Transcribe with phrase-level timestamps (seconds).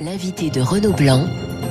[0.00, 1.24] L'invité de Renaud Blanc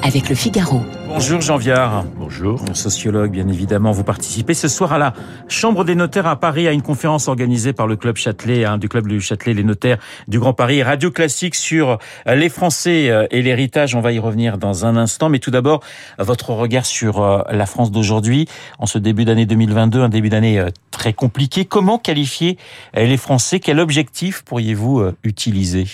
[0.04, 0.82] avec le Figaro.
[1.08, 2.06] Bonjour Jean Viard.
[2.18, 2.64] Bonjour.
[2.74, 3.92] Sociologue, bien évidemment.
[3.92, 5.14] Vous participez ce soir à la
[5.48, 8.88] Chambre des notaires à Paris à une conférence organisée par le Club Châtelet, hein, du
[8.88, 9.98] Club du Châtelet, les notaires
[10.28, 10.82] du Grand Paris.
[10.82, 13.96] Radio classique sur euh, les Français euh, et l'héritage.
[13.96, 15.30] On va y revenir dans un instant.
[15.30, 15.82] Mais tout d'abord,
[16.18, 18.48] votre regard sur euh, la France d'aujourd'hui.
[18.80, 21.66] En ce début d'année 2022, un début d'année très compliqué.
[21.66, 22.58] Comment qualifier
[22.96, 23.60] les Français?
[23.60, 25.86] Quel objectif pourriez-vous utiliser?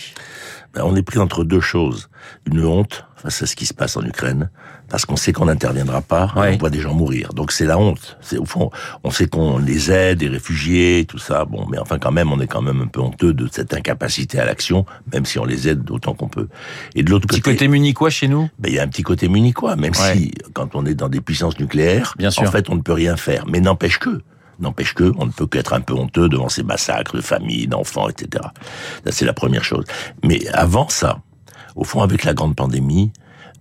[0.73, 2.09] Ben, on est pris entre deux choses.
[2.45, 4.49] Une honte face à ce qui se passe en Ukraine,
[4.89, 7.33] parce qu'on sait qu'on n'interviendra pas, on voit des gens mourir.
[7.33, 8.17] Donc c'est la honte.
[8.21, 8.69] C'est au fond,
[9.03, 11.45] on sait qu'on les aide, les réfugiés, tout ça.
[11.45, 14.39] Bon, mais enfin quand même, on est quand même un peu honteux de cette incapacité
[14.39, 16.47] à l'action, même si on les aide d'autant qu'on peut.
[16.95, 18.49] Et de l'autre côté, petit côté munichois chez nous?
[18.59, 21.21] Ben il y a un petit côté munichois, même si quand on est dans des
[21.21, 22.43] puissances nucléaires, Bien sûr.
[22.43, 23.45] en fait on ne peut rien faire.
[23.47, 24.21] Mais n'empêche que
[24.59, 28.09] N'empêche que, on ne peut qu'être un peu honteux devant ces massacres de familles, d'enfants,
[28.09, 28.43] etc.
[29.05, 29.85] Ça, c'est la première chose.
[30.23, 31.21] Mais avant ça,
[31.75, 33.11] au fond, avec la grande pandémie,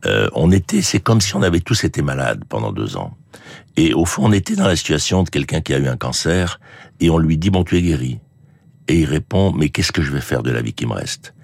[0.07, 3.17] euh, on était, c'est comme si on avait tous été malades pendant deux ans.
[3.77, 6.61] Et au fond, on était dans la situation de quelqu'un qui a eu un cancer,
[7.01, 8.19] et on lui dit, bon, tu es guéri.
[8.89, 11.35] Et il répond, mais qu'est-ce que je vais faire de la vie qui me reste?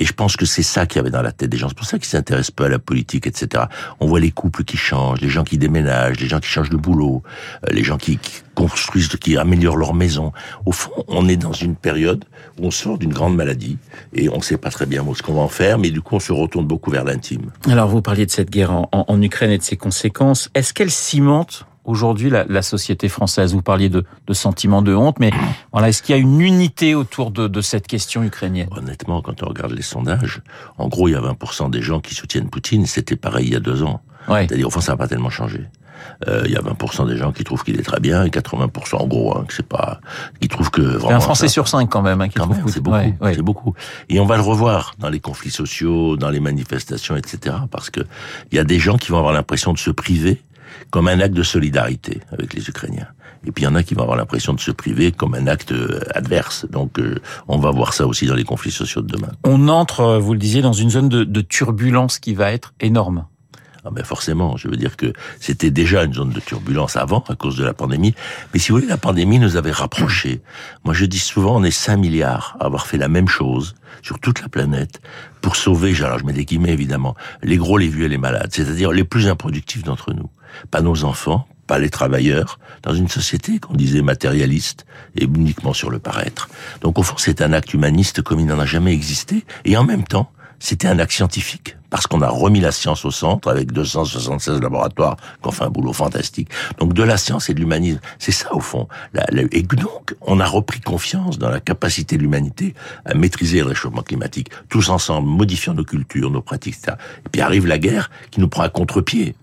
[0.00, 1.68] Et je pense que c'est ça qu'il y avait dans la tête des gens.
[1.68, 3.64] C'est pour ça qu'ils s'intéressent peu à la politique, etc.
[4.00, 6.76] On voit les couples qui changent, les gens qui déménagent, les gens qui changent de
[6.76, 7.22] boulot,
[7.64, 8.18] euh, les gens qui,
[8.58, 10.32] construisent, qui améliorent leur maison.
[10.66, 12.24] Au fond, on est dans une période
[12.58, 13.78] où on sort d'une grande maladie
[14.12, 16.16] et on ne sait pas très bien ce qu'on va en faire, mais du coup,
[16.16, 17.52] on se retourne beaucoup vers l'intime.
[17.68, 20.50] Alors, vous parliez de cette guerre en, en Ukraine et de ses conséquences.
[20.54, 25.18] Est-ce qu'elle cimente aujourd'hui la, la, société française Vous parliez de, de sentiment de honte,
[25.18, 25.30] mais
[25.72, 28.68] voilà, est-ce qu'il y a une unité autour de, de, cette question ukrainienne?
[28.76, 30.42] Honnêtement, quand on regarde les sondages,
[30.76, 32.86] en gros, il y a 20% des gens qui soutiennent Poutine.
[32.86, 34.00] C'était pareil il y a deux ans.
[34.28, 34.46] Ouais.
[34.46, 35.66] C'est-à-dire, au fond, ça n'a pas tellement changé.
[36.26, 38.96] Euh, il y a 20% des gens qui trouvent qu'il est très bien et 80%
[38.96, 40.00] en gros hein, que c'est pas
[40.40, 42.80] qui trouvent que vraiment un Français sur cinq quand même hein, qui quand même c'est
[42.80, 43.34] beaucoup ouais, ouais.
[43.34, 43.74] c'est beaucoup
[44.08, 48.00] et on va le revoir dans les conflits sociaux dans les manifestations etc parce que
[48.50, 50.42] il y a des gens qui vont avoir l'impression de se priver
[50.90, 53.08] comme un acte de solidarité avec les Ukrainiens.
[53.46, 55.46] Et puis il y en a qui vont avoir l'impression de se priver comme un
[55.46, 56.66] acte euh, adverse.
[56.70, 59.30] Donc euh, on va voir ça aussi dans les conflits sociaux de demain.
[59.44, 62.74] On entre, euh, vous le disiez, dans une zone de, de turbulence qui va être
[62.80, 63.26] énorme.
[63.88, 67.34] Ah ben forcément, je veux dire que c'était déjà une zone de turbulence avant à
[67.34, 68.14] cause de la pandémie.
[68.52, 70.42] Mais si vous voulez, la pandémie nous avait rapprochés.
[70.84, 74.18] Moi, je dis souvent, on est 5 milliards à avoir fait la même chose sur
[74.18, 75.00] toute la planète
[75.40, 78.50] pour sauver, alors je mets des guillemets évidemment, les gros, les vieux et les malades,
[78.52, 80.28] c'est-à-dire les plus improductifs d'entre nous.
[80.70, 84.84] Pas nos enfants, pas les travailleurs, dans une société qu'on disait matérialiste
[85.16, 86.50] et uniquement sur le paraître.
[86.82, 89.84] Donc au fond, c'est un acte humaniste comme il n'en a jamais existé, et en
[89.84, 93.72] même temps, c'était un acte scientifique, parce qu'on a remis la science au centre avec
[93.72, 96.48] 276 laboratoires qui ont fait un boulot fantastique.
[96.78, 98.88] Donc de la science et de l'humanisme, c'est ça au fond.
[99.32, 102.74] et donc, on a repris confiance dans la capacité de l'humanité
[103.04, 106.96] à maîtriser le réchauffement climatique, tous ensemble, modifiant nos cultures, nos pratiques, etc.
[107.24, 109.34] Et puis arrive la guerre qui nous prend à contre-pied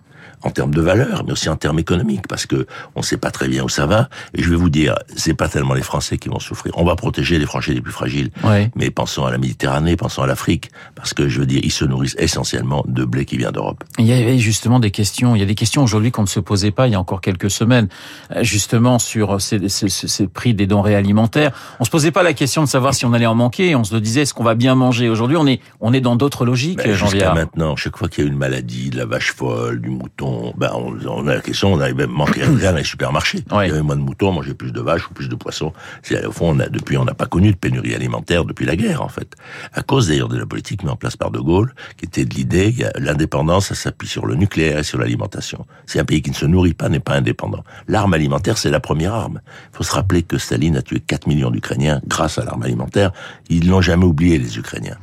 [0.46, 3.32] en termes de valeur, mais aussi en termes économiques, parce que on ne sait pas
[3.32, 4.10] très bien où ça va.
[4.36, 6.74] Et je vais vous dire, c'est pas tellement les Français qui vont souffrir.
[6.78, 8.30] On va protéger les Français les plus fragiles,
[8.76, 11.84] mais pensons à la Méditerranée, pensons à l'Afrique, parce que je veux dire, ils se
[11.84, 13.84] nourrissent essentiellement de blé qui vient d'Europe.
[13.98, 15.36] Il y avait justement des questions.
[15.36, 17.22] Il y a des questions aujourd'hui qu'on ne se posait pas il y a encore
[17.22, 17.88] quelques semaines,
[18.36, 21.52] euh, justement sur ces, ces, ces prix des denrées alimentaires.
[21.80, 23.76] On se posait pas la question de savoir si on allait en manquer.
[23.76, 25.10] On se disait, est-ce qu'on va bien manger?
[25.10, 26.78] Aujourd'hui, on est on est dans d'autres logiques.
[26.78, 29.90] Ben, Jusqu'à maintenant, chaque fois qu'il y a une maladie, de la vache folle, du
[29.90, 33.40] mouton ben, on, a la question, on avait même manqué rien dans les supermarchés.
[33.52, 35.74] Il y avait moins de moutons, on mangeait plus de vaches ou plus de poissons.
[36.04, 38.76] C'est, au fond, on a, depuis, on n'a pas connu de pénurie alimentaire depuis la
[38.76, 39.36] guerre, en fait.
[39.74, 42.34] À cause d'ailleurs de la politique mise en place par De Gaulle, qui était de
[42.34, 45.66] l'idée, l'indépendance, ça s'appuie sur le nucléaire et sur l'alimentation.
[45.86, 47.64] C'est un pays qui ne se nourrit pas, n'est pas indépendant.
[47.88, 49.42] L'arme alimentaire, c'est la première arme.
[49.74, 53.12] Il faut se rappeler que Staline a tué 4 millions d'Ukrainiens grâce à l'arme alimentaire.
[53.50, 54.98] Ils l'ont jamais oublié, les Ukrainiens.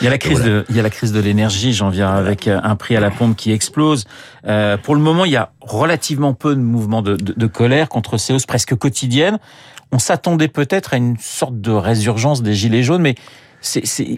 [0.00, 2.10] Il y a la crise de, il y a la crise de l'énergie, j'en viens
[2.10, 4.04] avec un prix à la pompe qui explose.
[4.46, 8.32] Euh, pour le moment, il y a relativement peu de mouvements de colère contre ces
[8.32, 9.38] hausses presque quotidiennes.
[9.92, 13.14] On s'attendait peut-être à une sorte de résurgence des gilets jaunes, mais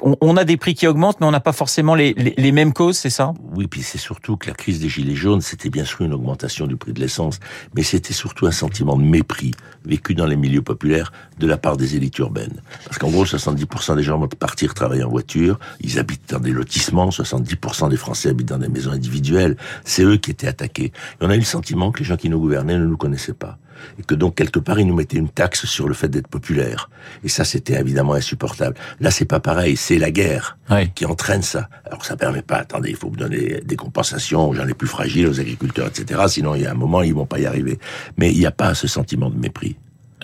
[0.03, 2.99] on, a des prix qui augmentent, mais on n'a pas forcément les, les, mêmes causes,
[2.99, 3.33] c'est ça?
[3.55, 6.67] Oui, puis c'est surtout que la crise des gilets jaunes, c'était bien sûr une augmentation
[6.67, 7.41] du prix de l'essence,
[7.75, 9.53] mais c'était surtout un sentiment de mépris
[9.85, 12.61] vécu dans les milieux populaires de la part des élites urbaines.
[12.85, 16.53] Parce qu'en gros, 70% des gens vont partir travailler en voiture, ils habitent dans des
[16.53, 20.93] lotissements, 70% des Français habitent dans des maisons individuelles, c'est eux qui étaient attaqués.
[21.21, 23.33] Et on a eu le sentiment que les gens qui nous gouvernaient ne nous connaissaient
[23.33, 23.59] pas
[23.99, 26.91] et que donc quelque part ils nous mettaient une taxe sur le fait d'être populaire.
[27.25, 28.77] Et ça, c'était évidemment insupportable.
[29.01, 30.59] Là, c'est pas pareil, c'est la guerre
[30.95, 31.69] qui entraîne ça.
[31.85, 32.57] Alors ça permet pas.
[32.57, 36.23] Attendez, il faut vous donner des compensations aux gens les plus fragiles, aux agriculteurs, etc.
[36.29, 37.79] Sinon, il y a un moment, ils vont pas y arriver.
[38.17, 39.77] Mais il n'y a pas ce sentiment de mépris.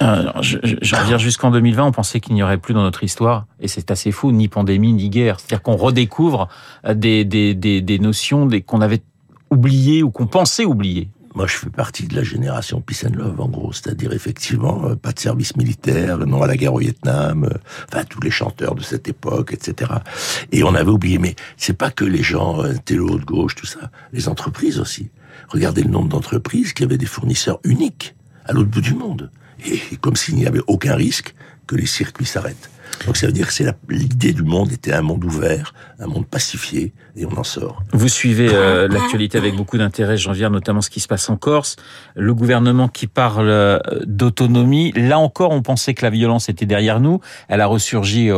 [0.02, 3.02] Euh, je, je, veux dire, jusqu'en 2020, on pensait qu'il n'y aurait plus dans notre
[3.02, 5.40] histoire, et c'est assez fou, ni pandémie, ni guerre.
[5.40, 6.48] C'est-à-dire qu'on redécouvre
[6.86, 9.02] des, des, des, des notions qu'on avait
[9.50, 11.08] oubliées ou qu'on pensait oublier.
[11.36, 13.70] Moi, je fais partie de la génération Peace and Love, en gros.
[13.70, 17.58] C'est-à-dire, effectivement, euh, pas de service militaire, non à la guerre au Vietnam, euh,
[17.92, 19.92] enfin, tous les chanteurs de cette époque, etc.
[20.50, 23.66] Et on avait oublié, mais c'est pas que les gens euh, télo de gauche, tout
[23.66, 23.90] ça.
[24.14, 25.10] Les entreprises aussi.
[25.50, 28.14] Regardez le nombre d'entreprises qui avaient des fournisseurs uniques
[28.46, 29.30] à l'autre bout du monde.
[29.66, 31.34] Et comme s'il n'y avait aucun risque
[31.66, 32.70] que les circuits s'arrêtent.
[33.04, 36.26] Donc ça veut dire que c'est l'idée du monde était un monde ouvert, un monde
[36.26, 37.82] pacifié, et on en sort.
[37.92, 41.76] Vous suivez euh, l'actualité avec beaucoup d'intérêt, Jean-Vier, notamment ce qui se passe en Corse.
[42.14, 44.92] Le gouvernement qui parle euh, d'autonomie.
[44.92, 47.20] Là encore, on pensait que la violence était derrière nous.
[47.48, 48.30] Elle a ressurgi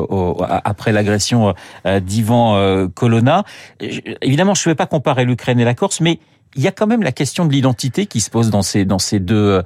[0.65, 1.55] après l'agression
[1.87, 3.45] euh, d'Ivan Colonna.
[3.81, 6.19] Évidemment, je ne vais pas comparer l'Ukraine et la Corse, mais
[6.59, 9.63] il y a quand même la question de l'identité qui se pose dans ces euh,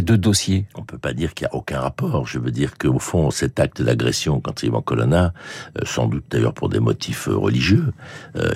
[0.00, 0.64] deux dossiers.
[0.74, 2.26] On peut pas dire qu'il y a aucun rapport.
[2.26, 5.34] Je veux dire qu'au fond, cet acte d'agression contre Ivan Colonna,
[5.76, 7.92] euh, sans doute d'ailleurs pour des motifs euh, religieux,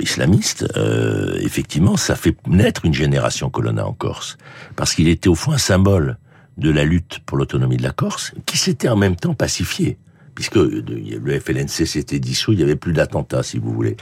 [0.00, 0.66] islamistes,
[1.40, 4.38] effectivement, ça fait naître une génération Colonna en Corse,
[4.76, 6.16] parce qu'il était au fond un symbole
[6.56, 9.98] de la lutte pour l'autonomie de la Corse, qui s'était en même temps pacifié
[10.34, 13.96] puisque le FLNC s'était dissous, il y avait plus d'attentats, si vous voulez.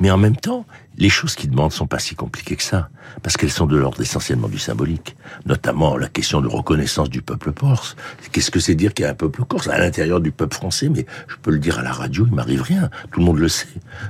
[0.00, 2.88] Mais en même temps, les choses qui demandent sont pas si compliquées que ça,
[3.22, 7.52] parce qu'elles sont de l'ordre essentiellement du symbolique, notamment la question de reconnaissance du peuple
[7.52, 7.96] corse.
[8.32, 10.88] Qu'est-ce que c'est dire qu'il y a un peuple corse à l'intérieur du peuple français?
[10.88, 13.48] Mais je peux le dire à la radio, il m'arrive rien, tout le monde le
[13.48, 13.66] sait.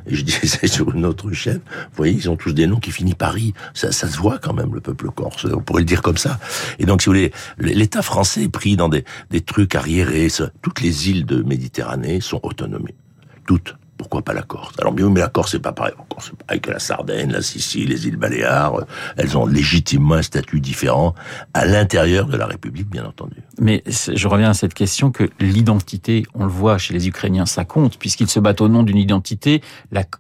[0.07, 1.61] Et je disais sur une autre chaîne.
[1.71, 3.55] Vous voyez, ils ont tous des noms qui finissent Paris.
[3.73, 5.47] Ça, ça se voit quand même le peuple corse.
[5.47, 6.39] On pourrait le dire comme ça.
[6.79, 10.29] Et donc, si vous voulez, l'État français est pris dans des, des trucs arriérés.
[10.63, 12.89] Toutes les îles de Méditerranée sont autonomes,
[13.47, 14.75] toutes pourquoi pas la Corse?
[14.79, 15.95] Alors bien, mais la Corse c'est pas pareil.
[16.21, 18.85] C'est pareil que la Sardaigne, la Sicile, les îles Baléares.
[19.17, 21.15] Elles ont légitimement un statut différent
[21.55, 23.37] à l'intérieur de la République, bien entendu.
[23.59, 27.65] Mais je reviens à cette question que l'identité, on le voit chez les Ukrainiens, ça
[27.65, 29.63] compte puisqu'ils se battent au nom d'une identité.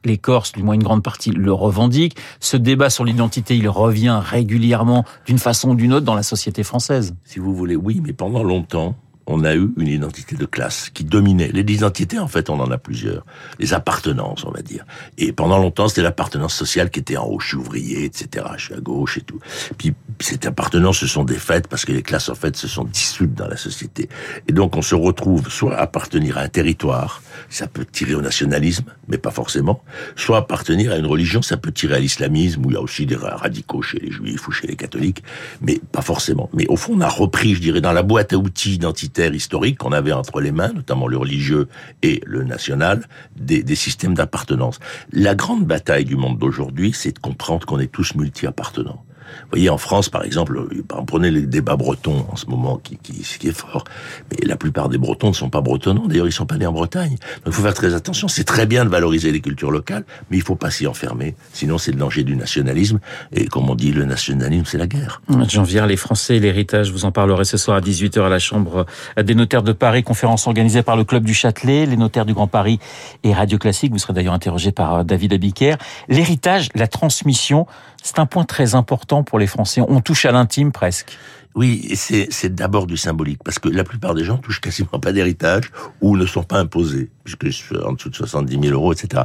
[0.04, 2.16] les Corses, du moins une grande partie, le revendiquent.
[2.40, 6.62] Ce débat sur l'identité, il revient régulièrement d'une façon ou d'une autre dans la société
[6.62, 7.14] française.
[7.24, 11.04] Si vous voulez, oui, mais pendant longtemps, on a eu une identité de classe qui
[11.04, 11.50] dominait.
[11.52, 13.24] Les identités, en fait, on en a plusieurs.
[13.58, 14.84] Les appartenances, on va dire.
[15.18, 17.40] Et pendant longtemps, c'était l'appartenance sociale qui était en haut.
[17.40, 18.46] Je suis ouvrier, etc.
[18.56, 19.40] Je suis à gauche et tout.
[19.78, 23.34] Puis, cette appartenance se sont défaites parce que les classes, en fait, se sont dissoutes
[23.34, 24.08] dans la société.
[24.48, 28.84] Et donc, on se retrouve soit appartenir à un territoire, ça peut tirer au nationalisme,
[29.08, 29.82] mais pas forcément.
[30.16, 33.06] Soit appartenir à une religion, ça peut tirer à l'islamisme, où il y a aussi
[33.06, 35.22] des radicaux chez les juifs ou chez les catholiques,
[35.60, 36.50] mais pas forcément.
[36.52, 38.78] Mais au fond, on a repris, je dirais, dans la boîte à outils
[39.14, 41.68] identitaire historique qu'on avait entre les mains, notamment le religieux
[42.02, 43.06] et le national,
[43.36, 44.80] des, des systèmes d'appartenance.
[45.12, 49.04] La grande bataille du monde d'aujourd'hui, c'est de comprendre qu'on est tous multi-appartenants.
[49.42, 50.68] Vous voyez, en France, par exemple,
[51.06, 53.84] prenez les débats bretons en ce moment, qui, qui, qui est fort,
[54.30, 56.06] mais la plupart des Bretons ne sont pas bretonnants.
[56.06, 57.10] D'ailleurs, ils sont pas nés en Bretagne.
[57.10, 58.28] Donc, il faut faire très attention.
[58.28, 61.34] C'est très bien de valoriser les cultures locales, mais il faut pas s'y enfermer.
[61.52, 63.00] Sinon, c'est le danger du nationalisme.
[63.32, 65.22] Et comme on dit, le nationalisme, c'est la guerre.
[65.48, 68.38] Jean Vière, les Français et l'héritage, vous en parlerez ce soir à 18h à la
[68.38, 68.86] Chambre
[69.20, 72.46] des notaires de Paris, conférence organisée par le Club du Châtelet, les notaires du Grand
[72.46, 72.78] Paris
[73.22, 73.92] et Radio Classique.
[73.92, 75.76] Vous serez d'ailleurs interrogé par euh, David Abiker.
[76.08, 77.66] L'héritage, la transmission,
[78.04, 79.80] c'est un point très important pour les Français.
[79.80, 81.18] On touche à l'intime presque.
[81.54, 85.70] Oui, c'est d'abord du symbolique, parce que la plupart des gens touchent quasiment pas d'héritage
[86.00, 89.22] ou ne sont pas imposés, puisque en dessous de 70 000 euros, etc.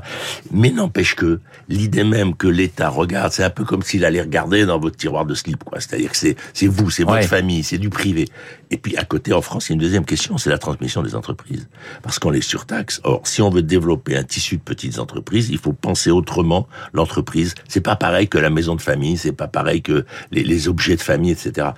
[0.52, 1.40] Mais n'empêche que
[1.70, 5.26] l'idée même que l'État regarde, c'est un peu comme s'il allait regarder dans votre tiroir
[5.26, 5.80] de slip, quoi.
[5.80, 8.28] C'est-à-dire que c'est vous, c'est votre famille, c'est du privé.
[8.70, 11.02] Et puis à côté, en France, il y a une deuxième question, c'est la transmission
[11.02, 11.68] des entreprises,
[12.04, 13.02] parce qu'on les surtaxe.
[13.04, 17.56] Or, si on veut développer un tissu de petites entreprises, il faut penser autrement l'entreprise.
[17.68, 20.96] C'est pas pareil que la maison de famille, c'est pas pareil que les, les objets
[20.96, 21.70] de famille, etc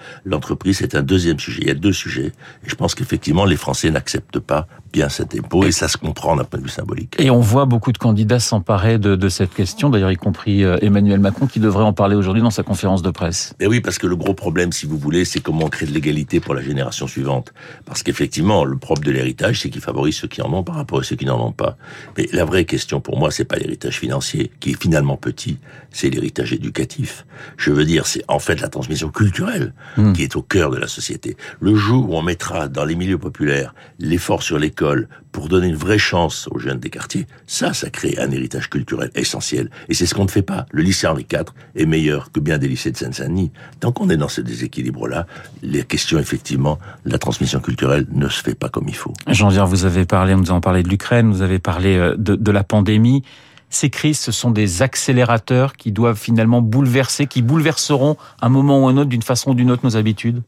[0.41, 1.59] entreprise, c'est un deuxième sujet.
[1.61, 2.31] Il y a deux sujets.
[2.65, 6.35] Et je pense qu'effectivement, les Français n'acceptent pas bien cet impôt et ça se comprend
[6.35, 7.15] d'un point de vue symbolique.
[7.19, 10.77] Et on voit beaucoup de candidats s'emparer de, de, cette question, d'ailleurs y compris euh,
[10.81, 13.53] Emmanuel Macron qui devrait en parler aujourd'hui dans sa conférence de presse.
[13.59, 16.39] Et oui, parce que le gros problème, si vous voulez, c'est comment créer de l'égalité
[16.39, 17.53] pour la génération suivante.
[17.85, 20.99] Parce qu'effectivement, le propre de l'héritage, c'est qu'il favorise ceux qui en ont par rapport
[20.99, 21.77] à ceux qui n'en ont pas.
[22.17, 25.57] Mais la vraie question pour moi, c'est pas l'héritage financier, qui est finalement petit,
[25.91, 27.25] c'est l'héritage éducatif.
[27.57, 30.13] Je veux dire, c'est en fait la transmission culturelle hmm.
[30.13, 31.37] qui est au cœur de la société.
[31.59, 35.75] Le jour où on mettra dans les milieux populaires l'effort sur l'école, pour donner une
[35.75, 39.69] vraie chance aux jeunes des quartiers, ça, ça crée un héritage culturel essentiel.
[39.89, 40.65] Et c'est ce qu'on ne fait pas.
[40.71, 41.45] Le lycée Henri IV
[41.75, 43.51] est meilleur que bien des lycées de Seine-Saint-Denis.
[43.79, 45.27] Tant qu'on est dans ce déséquilibre-là,
[45.61, 49.13] les questions, effectivement, la transmission culturelle ne se fait pas comme il faut.
[49.27, 52.51] Jean-Pierre, vous avez parlé, nous avons parlé de l'Ukraine, vous avez parlé euh, de, de
[52.51, 53.23] la pandémie
[53.71, 58.87] ces crises, ce sont des accélérateurs qui doivent finalement bouleverser, qui bouleverseront un moment ou
[58.87, 60.43] un autre d'une façon ou d'une autre nos habitudes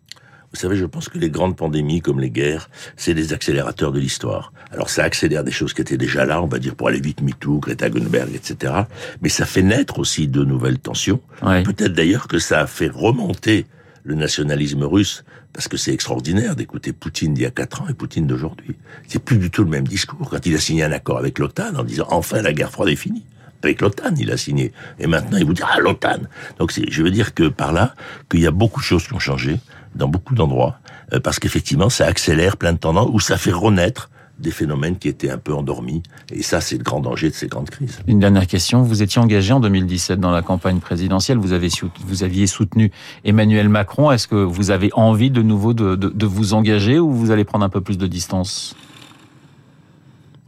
[0.52, 4.00] Vous savez, je pense que les grandes pandémies comme les guerres, c'est des accélérateurs de
[4.00, 4.52] l'histoire.
[4.72, 7.22] Alors ça accélère des choses qui étaient déjà là, on va dire pour aller vite,
[7.22, 8.74] MeToo, Greta Thunberg, etc.
[9.22, 11.22] Mais ça fait naître aussi de nouvelles tensions.
[11.42, 11.64] Ouais.
[11.64, 13.66] Peut-être d'ailleurs que ça a fait remonter
[14.04, 17.94] le nationalisme russe, parce que c'est extraordinaire d'écouter Poutine d'il y a quatre ans et
[17.94, 18.76] Poutine d'aujourd'hui.
[19.08, 20.30] C'est plus du tout le même discours.
[20.30, 22.96] Quand il a signé un accord avec l'OTAN en disant enfin la guerre froide est
[22.96, 23.24] finie.
[23.64, 24.74] Avec l'OTAN, il a signé.
[25.00, 26.20] Et maintenant, il vous dit, ah, l'OTAN.
[26.60, 27.96] Donc, je veux dire que par là,
[28.30, 29.58] qu'il y a beaucoup de choses qui ont changé
[29.96, 30.80] dans beaucoup d'endroits,
[31.14, 35.08] euh, parce qu'effectivement, ça accélère plein de tendances, ou ça fait renaître des phénomènes qui
[35.08, 36.02] étaient un peu endormis.
[36.32, 38.00] Et ça, c'est le grand danger de ces grandes crises.
[38.08, 38.82] Une dernière question.
[38.82, 41.38] Vous étiez engagé en 2017 dans la campagne présidentielle.
[41.38, 41.70] Vous, avez,
[42.06, 42.92] vous aviez soutenu
[43.24, 44.12] Emmanuel Macron.
[44.12, 47.44] Est-ce que vous avez envie de nouveau de, de, de vous engager ou vous allez
[47.44, 48.76] prendre un peu plus de distance?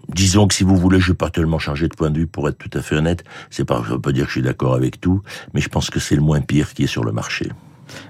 [0.10, 2.48] Disons que si vous voulez, je vais pas tellement changer de point de vue pour
[2.48, 3.24] être tout à fait honnête.
[3.50, 5.22] C'est pas, je veux pas dire que je suis d'accord avec tout,
[5.54, 7.50] mais je pense que c'est le moins pire qui est sur le marché.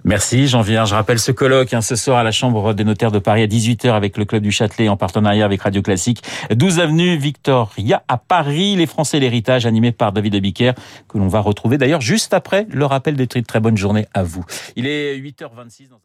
[0.03, 0.85] Merci Jean Viard.
[0.85, 3.47] Je rappelle ce colloque hein, ce soir à la Chambre des notaires de Paris à
[3.47, 6.23] 18h avec le Club du Châtelet en partenariat avec Radio Classique.
[6.51, 10.73] 12 avenue Victoria à Paris, les Français l'héritage animé par David Abiker
[11.07, 13.47] que l'on va retrouver d'ailleurs juste après le rappel des titres.
[13.47, 14.45] Très bonne journée à vous.
[14.75, 15.99] Il est 8h26 dans.